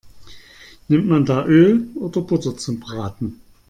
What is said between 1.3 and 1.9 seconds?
Öl